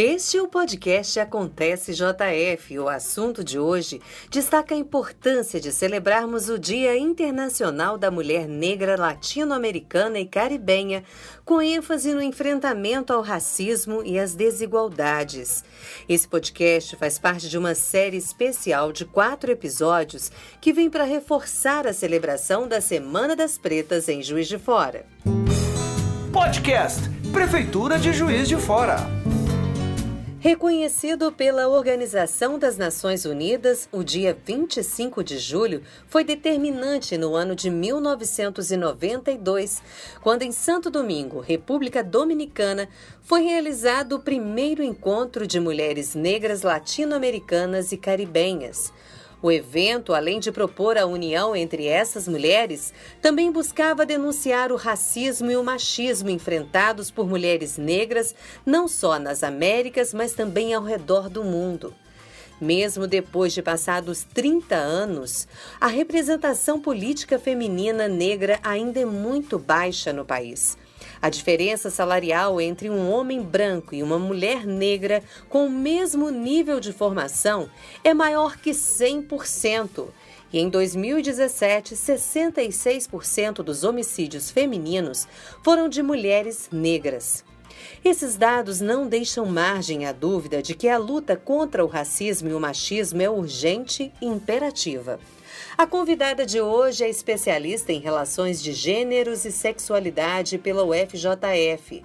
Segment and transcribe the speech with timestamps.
[0.00, 2.78] Este é o podcast Acontece JF.
[2.78, 8.96] O assunto de hoje destaca a importância de celebrarmos o Dia Internacional da Mulher Negra
[8.96, 11.02] Latino-Americana e Caribenha,
[11.44, 15.64] com ênfase no enfrentamento ao racismo e às desigualdades.
[16.08, 20.30] Esse podcast faz parte de uma série especial de quatro episódios
[20.60, 25.04] que vem para reforçar a celebração da Semana das Pretas em Juiz de Fora.
[26.32, 27.02] Podcast
[27.32, 29.17] Prefeitura de Juiz de Fora.
[30.40, 37.56] Reconhecido pela Organização das Nações Unidas, o dia 25 de julho foi determinante no ano
[37.56, 39.82] de 1992,
[40.22, 42.88] quando em Santo Domingo, República Dominicana,
[43.20, 48.92] foi realizado o primeiro encontro de mulheres negras latino-americanas e caribenhas.
[49.40, 52.92] O evento, além de propor a união entre essas mulheres,
[53.22, 58.34] também buscava denunciar o racismo e o machismo enfrentados por mulheres negras,
[58.66, 61.94] não só nas Américas, mas também ao redor do mundo.
[62.60, 65.46] Mesmo depois de passados 30 anos,
[65.80, 70.76] a representação política feminina negra ainda é muito baixa no país.
[71.20, 76.78] A diferença salarial entre um homem branco e uma mulher negra com o mesmo nível
[76.78, 77.68] de formação
[78.04, 80.08] é maior que 100%.
[80.52, 85.26] E em 2017, 66% dos homicídios femininos
[85.62, 87.44] foram de mulheres negras.
[88.04, 92.54] Esses dados não deixam margem à dúvida de que a luta contra o racismo e
[92.54, 95.18] o machismo é urgente e imperativa.
[95.78, 102.02] A convidada de hoje é especialista em relações de gêneros e sexualidade pela UFJF.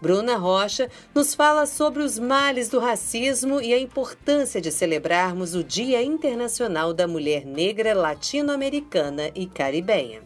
[0.00, 5.64] Bruna Rocha nos fala sobre os males do racismo e a importância de celebrarmos o
[5.64, 10.22] Dia Internacional da Mulher Negra Latino-Americana e Caribenha.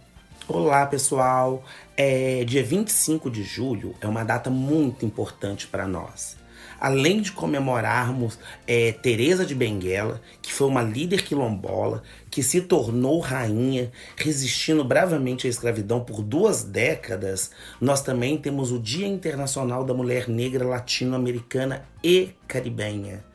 [0.46, 1.64] Olá, pessoal.
[1.96, 6.39] É, dia 25 de julho é uma data muito importante para nós
[6.80, 13.20] além de comemorarmos é, Teresa de Benguela, que foi uma líder quilombola, que se tornou
[13.20, 19.92] rainha, resistindo bravamente à escravidão por duas décadas, nós também temos o Dia Internacional da
[19.92, 23.29] Mulher Negra Latino-Americana e Caribenha.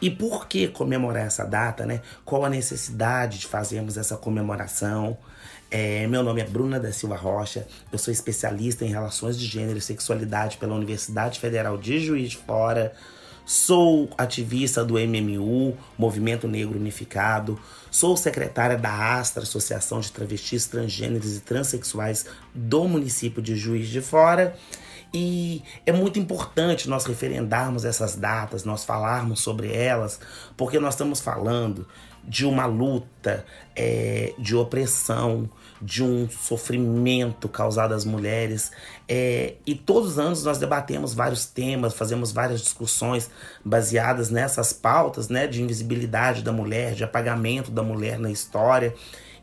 [0.00, 2.00] E por que comemorar essa data, né?
[2.24, 5.18] Qual a necessidade de fazermos essa comemoração?
[5.70, 9.78] É, meu nome é Bruna da Silva Rocha, eu sou especialista em relações de gênero
[9.78, 12.92] e sexualidade pela Universidade Federal de Juiz de Fora.
[13.46, 17.58] Sou ativista do MMU, Movimento Negro Unificado.
[17.90, 24.00] Sou secretária da Astra, Associação de Travestis, Transgêneros e Transsexuais do município de Juiz de
[24.00, 24.56] Fora.
[25.12, 30.20] E é muito importante nós referendarmos essas datas, nós falarmos sobre elas,
[30.56, 31.86] porque nós estamos falando
[32.22, 33.44] de uma luta
[33.74, 35.48] é, de opressão,
[35.80, 38.70] de um sofrimento causado às mulheres.
[39.08, 43.30] É, e todos os anos nós debatemos vários temas, fazemos várias discussões
[43.64, 48.94] baseadas nessas pautas né, de invisibilidade da mulher, de apagamento da mulher na história.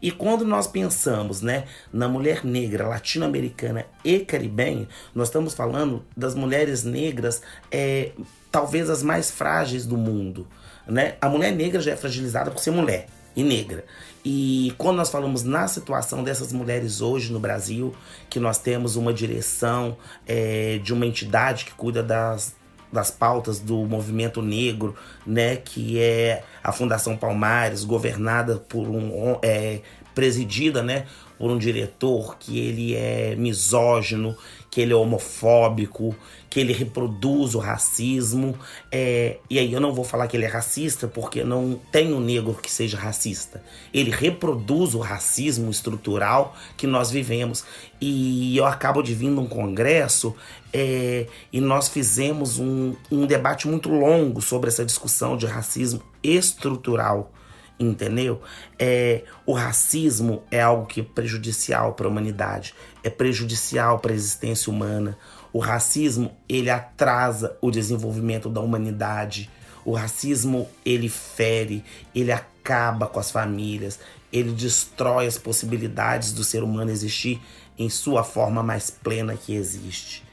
[0.01, 6.35] E quando nós pensamos né, na mulher negra, latino-americana e caribenha, nós estamos falando das
[6.35, 7.41] mulheres negras,
[7.71, 8.11] é,
[8.51, 10.47] talvez as mais frágeis do mundo.
[10.87, 11.15] Né?
[11.19, 13.85] A mulher negra já é fragilizada por ser mulher e negra.
[14.25, 17.95] E quando nós falamos na situação dessas mulheres hoje no Brasil,
[18.29, 22.56] que nós temos uma direção é, de uma entidade que cuida das,
[22.91, 29.81] das pautas do movimento negro, né, que é a Fundação Palmares, governada por um é,
[30.15, 31.05] presidida, né,
[31.37, 34.35] por um diretor que ele é misógino,
[34.69, 36.15] que ele é homofóbico,
[36.49, 38.57] que ele reproduz o racismo.
[38.91, 42.19] É, e aí eu não vou falar que ele é racista, porque não tem um
[42.19, 43.63] negro que seja racista.
[43.93, 47.63] Ele reproduz o racismo estrutural que nós vivemos.
[47.99, 50.35] E eu acabo de vir num congresso
[50.73, 57.31] é, e nós fizemos um, um debate muito longo sobre essa discussão de racismo estrutural
[57.79, 58.41] entendeu?
[58.77, 62.73] É, o racismo é algo que é prejudicial para a humanidade,
[63.03, 65.17] é prejudicial para a existência humana.
[65.53, 69.49] O racismo ele atrasa o desenvolvimento da humanidade.
[69.85, 71.83] O racismo ele fere,
[72.13, 73.99] ele acaba com as famílias,
[74.31, 77.41] ele destrói as possibilidades do ser humano existir
[77.77, 80.26] em sua forma mais plena que existe.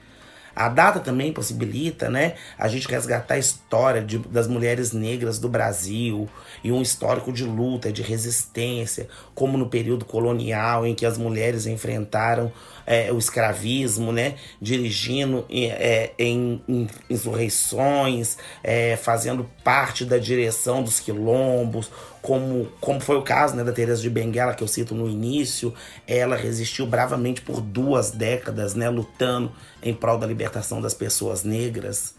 [0.55, 5.49] A data também possibilita, né, a gente resgatar a história de, das mulheres negras do
[5.49, 6.29] Brasil
[6.63, 11.67] e um histórico de luta, de resistência, como no período colonial em que as mulheres
[11.67, 12.51] enfrentaram
[12.85, 20.99] é, o escravismo, né, dirigindo é, em, em, insurreições, é, fazendo parte da direção dos
[20.99, 21.89] quilombos,
[22.21, 25.73] como, como foi o caso né, da Teresa de Benguela, que eu cito no início,
[26.07, 32.15] ela resistiu bravamente por duas décadas, né, lutando em prol da libertação das pessoas negras.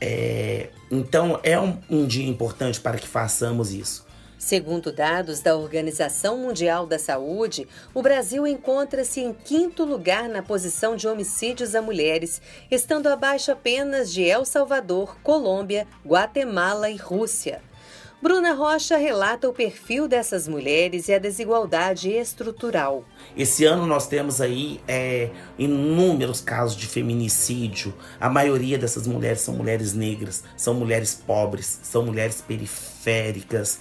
[0.00, 4.05] É, então é um, um dia importante para que façamos isso.
[4.38, 10.94] Segundo dados da Organização Mundial da Saúde, o Brasil encontra-se em quinto lugar na posição
[10.94, 12.40] de homicídios a mulheres,
[12.70, 17.62] estando abaixo apenas de El Salvador, Colômbia, Guatemala e Rússia.
[18.20, 23.04] Bruna Rocha relata o perfil dessas mulheres e a desigualdade estrutural.
[23.36, 27.94] Esse ano nós temos aí é, inúmeros casos de feminicídio.
[28.18, 33.80] A maioria dessas mulheres são mulheres negras, são mulheres pobres, são mulheres periféricas.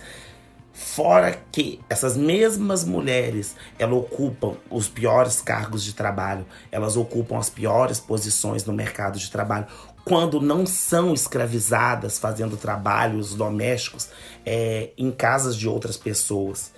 [0.76, 7.50] Fora que essas mesmas mulheres, elas ocupam os piores cargos de trabalho, elas ocupam as
[7.50, 9.68] piores posições no mercado de trabalho,
[10.04, 14.10] quando não são escravizadas fazendo trabalhos domésticos
[14.46, 16.74] é, em casas de outras pessoas.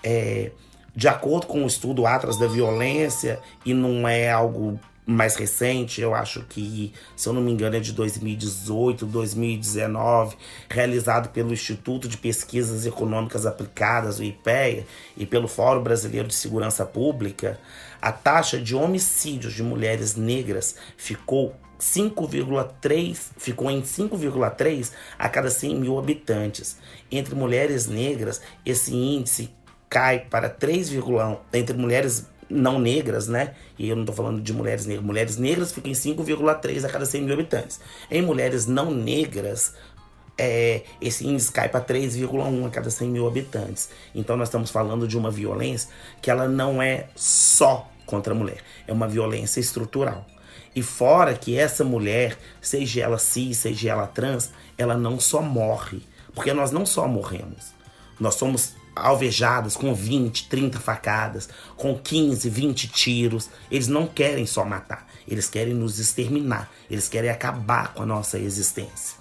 [0.00, 0.52] É,
[0.94, 6.14] de acordo com o estudo Atlas da Violência, e não é algo mais recente, eu
[6.14, 10.36] acho que, se eu não me engano, é de 2018, 2019,
[10.68, 14.86] realizado pelo Instituto de Pesquisas Econômicas Aplicadas, o IPEA,
[15.16, 17.58] e pelo Fórum Brasileiro de Segurança Pública,
[18.00, 25.76] a taxa de homicídios de mulheres negras ficou 5,3 ficou em 5,3 a cada 100
[25.76, 26.76] mil habitantes.
[27.10, 29.50] Entre mulheres negras, esse índice
[29.88, 33.54] cai para 3,1 entre mulheres não negras, né?
[33.78, 35.04] E eu não estou falando de mulheres negras.
[35.04, 37.80] Mulheres negras ficam em 5,3 a cada 100 mil habitantes.
[38.10, 39.74] Em mulheres não negras,
[40.36, 43.90] é, esse índice cai para 3,1 a cada 100 mil habitantes.
[44.14, 48.58] Então nós estamos falando de uma violência que ela não é só contra a mulher,
[48.88, 50.26] é uma violência estrutural.
[50.74, 56.02] E fora que essa mulher, seja ela cis, seja ela trans, ela não só morre,
[56.34, 57.74] porque nós não só morremos,
[58.18, 63.50] nós somos alvejadas com 20, 30 facadas, com 15, 20 tiros.
[63.70, 68.38] Eles não querem só matar, eles querem nos exterminar, eles querem acabar com a nossa
[68.38, 69.20] existência.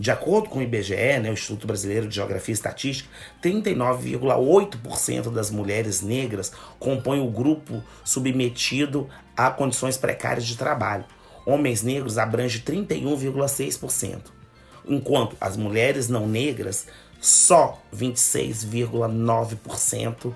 [0.00, 3.10] De acordo com o IBGE, né, o Instituto Brasileiro de Geografia e Estatística,
[3.42, 9.06] 39,8% das mulheres negras compõem o grupo submetido
[9.36, 11.04] a condições precárias de trabalho.
[11.44, 14.22] Homens negros abrangem 31,6%,
[14.88, 16.86] enquanto as mulheres não negras
[17.20, 20.34] só 26,9%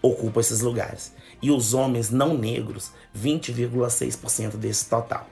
[0.00, 1.12] ocupam esses lugares.
[1.42, 5.26] E os homens não negros, 20,6% desse total.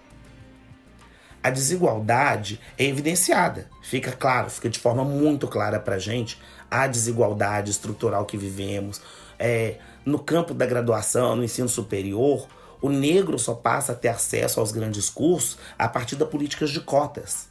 [1.43, 7.71] A desigualdade é evidenciada, fica claro, fica de forma muito clara para gente a desigualdade
[7.71, 9.01] estrutural que vivemos.
[9.39, 12.49] É, no campo da graduação, no ensino superior,
[12.83, 16.81] o negro só passa a ter acesso aos grandes cursos a partir das políticas de
[16.81, 17.49] cotas.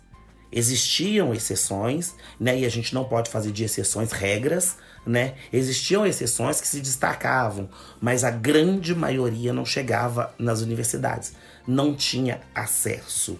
[0.56, 2.58] Existiam exceções, né?
[2.58, 5.36] E a gente não pode fazer de exceções regras, né?
[5.52, 7.70] Existiam exceções que se destacavam,
[8.00, 11.34] mas a grande maioria não chegava nas universidades,
[11.68, 13.38] não tinha acesso.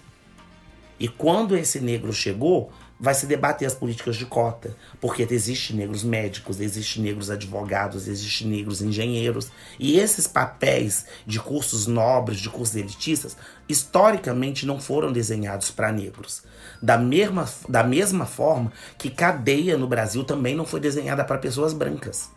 [1.00, 6.02] E quando esse negro chegou, vai se debater as políticas de cota, porque existem negros
[6.02, 12.74] médicos, existem negros advogados, existem negros engenheiros, e esses papéis de cursos nobres, de cursos
[12.74, 13.36] elitistas,
[13.68, 16.42] historicamente não foram desenhados para negros.
[16.80, 21.72] Da mesma, da mesma forma que cadeia no Brasil também não foi desenhada para pessoas
[21.72, 22.30] brancas.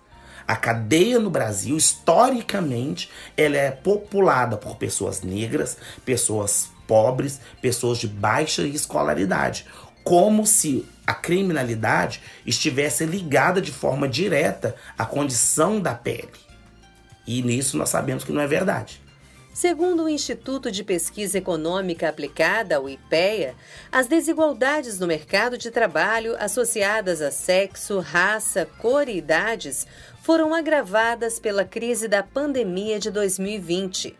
[0.47, 8.07] A cadeia no Brasil, historicamente, ela é populada por pessoas negras, pessoas pobres, pessoas de
[8.07, 9.67] baixa escolaridade
[10.09, 16.31] como se a criminalidade estivesse ligada de forma direta à condição da pele.
[17.27, 18.99] E nisso nós sabemos que não é verdade.
[19.53, 23.53] Segundo o Instituto de Pesquisa Econômica Aplicada, o IPEA,
[23.91, 29.85] as desigualdades no mercado de trabalho associadas a sexo, raça, cor e idades
[30.23, 34.17] foram agravadas pela crise da pandemia de 2020.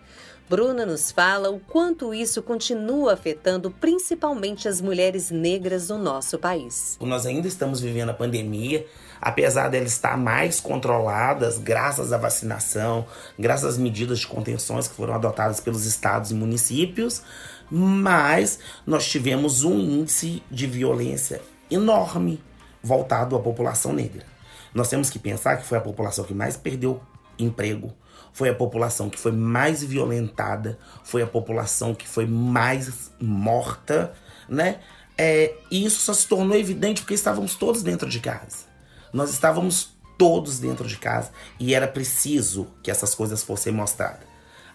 [0.50, 6.98] Bruna nos fala o quanto isso continua afetando principalmente as mulheres negras no nosso país.
[7.00, 8.84] Nós ainda estamos vivendo a pandemia,
[9.22, 13.06] apesar dela estar mais controladas graças à vacinação,
[13.38, 17.22] graças às medidas de contenções que foram adotadas pelos estados e municípios,
[17.70, 22.42] mas nós tivemos um índice de violência enorme
[22.82, 24.26] voltado à população negra.
[24.74, 27.00] Nós temos que pensar que foi a população que mais perdeu
[27.40, 27.94] emprego,
[28.32, 34.14] foi a população que foi mais violentada, foi a população que foi mais morta,
[34.48, 34.80] né?
[35.18, 38.70] É, e isso só se tornou evidente porque estávamos todos dentro de casa.
[39.12, 44.29] Nós estávamos todos dentro de casa e era preciso que essas coisas fossem mostradas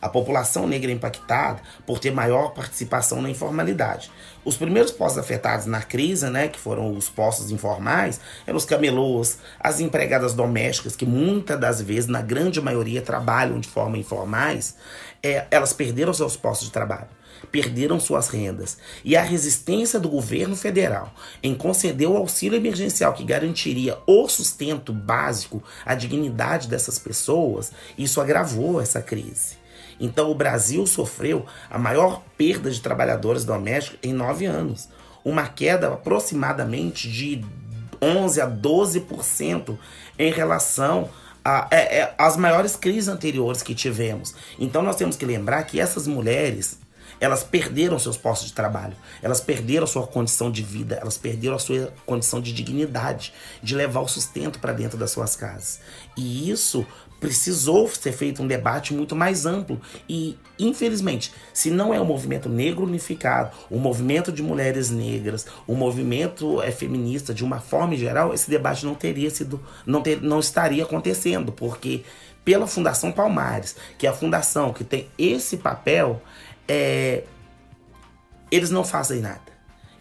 [0.04, 4.10] a população negra impactada por ter maior participação na informalidade.
[4.44, 9.38] Os primeiros postos afetados na crise, né, que foram os postos informais, eram os camelôs,
[9.58, 14.76] as empregadas domésticas, que muitas das vezes, na grande maioria, trabalham de forma informais,
[15.22, 17.08] é, elas perderam seus postos de trabalho.
[17.50, 18.78] perderam suas rendas.
[19.04, 24.92] E a resistência do governo federal em conceder o auxílio emergencial que garantiria o sustento
[24.92, 29.63] básico, a dignidade dessas pessoas, isso agravou essa crise.
[29.98, 34.88] Então o Brasil sofreu a maior perda de trabalhadores domésticos em nove anos.
[35.24, 37.44] Uma queda aproximadamente de
[38.00, 39.78] 11 a 12%
[40.18, 41.08] em relação
[41.44, 44.34] a, é, é, maiores crises anteriores que tivemos.
[44.58, 46.78] Então nós temos que lembrar que essas mulheres
[47.20, 51.58] elas perderam seus postos de trabalho, elas perderam sua condição de vida, elas perderam a
[51.58, 53.32] sua condição de dignidade,
[53.62, 55.80] de levar o sustento para dentro das suas casas.
[56.16, 56.84] E isso
[57.24, 59.80] precisou ser feito um debate muito mais amplo.
[60.06, 65.74] E, infelizmente, se não é o movimento negro unificado, o movimento de mulheres negras, o
[65.74, 70.38] movimento é, feminista de uma forma geral, esse debate não teria sido, não, ter, não
[70.38, 72.02] estaria acontecendo, porque
[72.44, 76.20] pela Fundação Palmares, que é a fundação que tem esse papel,
[76.68, 77.24] é,
[78.50, 79.40] eles não fazem nada.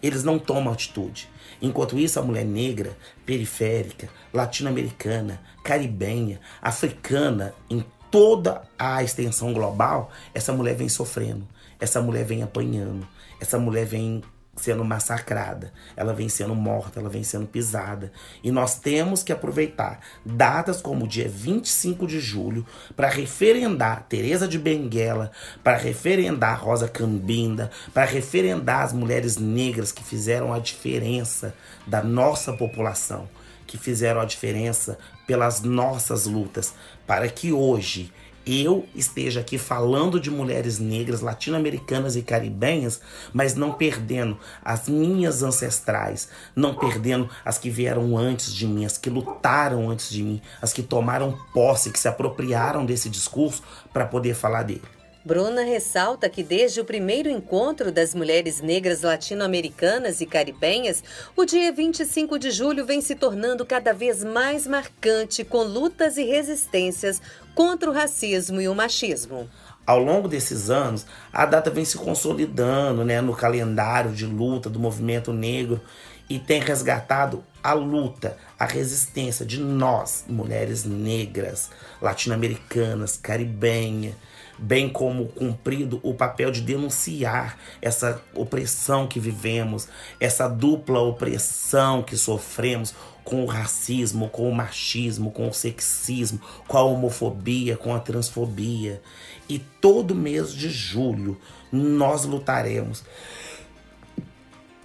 [0.02, 1.26] Eles não tomam atitude.
[1.64, 2.94] Enquanto isso, a mulher negra,
[3.24, 11.48] periférica, latino-americana, caribenha, africana, em toda a extensão global, essa mulher vem sofrendo,
[11.80, 13.08] essa mulher vem apanhando,
[13.40, 14.22] essa mulher vem
[14.56, 18.12] sendo massacrada, ela vem sendo morta, ela vem sendo pisada.
[18.42, 24.46] E nós temos que aproveitar datas como o dia 25 de julho para referendar Teresa
[24.46, 25.30] de Benguela,
[25.62, 31.54] para referendar Rosa Cambinda, para referendar as mulheres negras que fizeram a diferença
[31.86, 33.28] da nossa população,
[33.66, 36.74] que fizeram a diferença pelas nossas lutas,
[37.06, 38.12] para que hoje
[38.46, 43.00] eu esteja aqui falando de mulheres negras, latino-americanas e caribenhas,
[43.32, 48.98] mas não perdendo as minhas ancestrais, não perdendo as que vieram antes de mim, as
[48.98, 54.06] que lutaram antes de mim, as que tomaram posse, que se apropriaram desse discurso para
[54.06, 54.82] poder falar dele.
[55.24, 61.02] Bruna ressalta que desde o primeiro encontro das mulheres negras latino-americanas e caribenhas,
[61.34, 66.24] o dia 25 de julho vem se tornando cada vez mais marcante com lutas e
[66.24, 67.22] resistências
[67.54, 69.48] contra o racismo e o machismo.
[69.86, 74.78] Ao longo desses anos, a data vem se consolidando né, no calendário de luta do
[74.78, 75.80] movimento negro
[76.28, 81.70] e tem resgatado a luta, a resistência de nós, mulheres negras,
[82.00, 84.14] latino-americanas, caribenhas
[84.58, 89.88] bem como cumprido o papel de denunciar essa opressão que vivemos,
[90.20, 96.76] essa dupla opressão que sofremos com o racismo, com o machismo, com o sexismo, com
[96.76, 99.02] a homofobia, com a transfobia.
[99.48, 101.40] E todo mês de julho
[101.72, 103.02] nós lutaremos.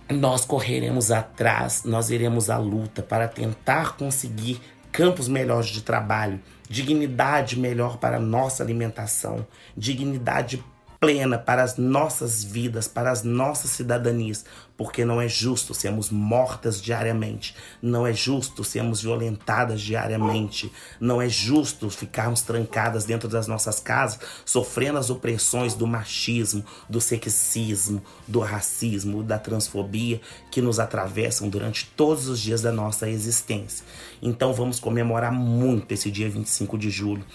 [0.10, 4.60] Nós correremos atrás, nós iremos à luta para tentar conseguir
[4.92, 9.46] campos melhores de trabalho, dignidade melhor para a nossa alimentação,
[9.78, 10.64] dignidade
[11.00, 14.44] plena para as nossas vidas, para as nossas cidadanias,
[14.76, 21.30] porque não é justo sermos mortas diariamente, não é justo sermos violentadas diariamente, não é
[21.30, 28.40] justo ficarmos trancadas dentro das nossas casas, sofrendo as opressões do machismo, do sexismo, do
[28.40, 30.20] racismo, da transfobia
[30.52, 33.86] que nos atravessam durante todos os dias da nossa existência.
[34.22, 37.26] Então vamos comemorar muito esse dia 25 de julho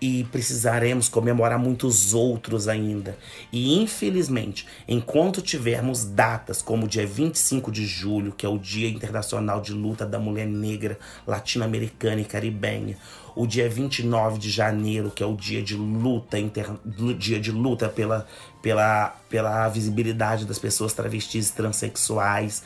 [0.00, 3.16] e precisaremos comemorar muitos outros ainda.
[3.52, 8.88] E infelizmente, enquanto tivermos datas como o dia 25 de julho, que é o Dia
[8.88, 12.96] Internacional de Luta da Mulher Negra, Latino-Americana e Caribenha,
[13.36, 16.70] o dia 29 de janeiro, que é o dia de luta, inter...
[17.18, 18.26] dia de luta pela,
[18.62, 22.62] pela, pela visibilidade das pessoas travestis e transexuais,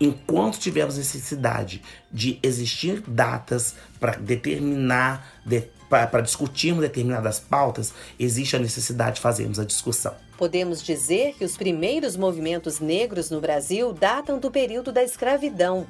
[0.00, 8.58] enquanto tivermos necessidade de existir datas para determinar, de, para discutirmos determinadas pautas, existe a
[8.58, 10.14] necessidade de fazermos a discussão.
[10.36, 15.86] Podemos dizer que os primeiros movimentos negros no Brasil datam do período da escravidão.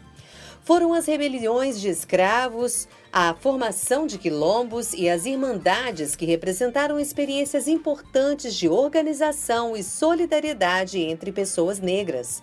[0.64, 7.68] Foram as rebeliões de escravos, a formação de quilombos e as irmandades que representaram experiências
[7.68, 12.42] importantes de organização e solidariedade entre pessoas negras.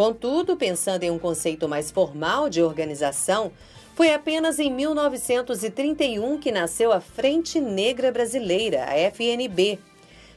[0.00, 3.52] Contudo, pensando em um conceito mais formal de organização,
[3.94, 9.78] foi apenas em 1931 que nasceu a Frente Negra Brasileira, a FNB.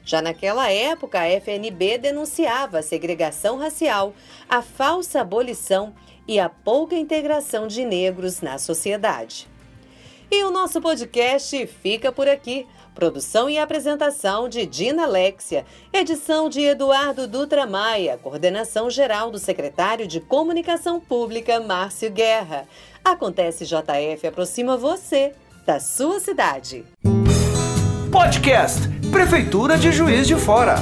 [0.03, 4.13] Já naquela época, a FNB denunciava a segregação racial,
[4.50, 5.93] a falsa abolição
[6.27, 9.48] e a pouca integração de negros na sociedade.
[10.29, 12.67] E o nosso podcast fica por aqui.
[12.93, 15.65] Produção e apresentação de Dina Alexia.
[15.91, 18.19] Edição de Eduardo Dutra Maia.
[18.21, 22.67] Coordenação geral do secretário de Comunicação Pública, Márcio Guerra.
[23.03, 25.33] Acontece JF aproxima você
[25.65, 26.85] da sua cidade.
[28.12, 28.81] Podcast
[29.12, 30.75] Prefeitura de Juiz de Fora.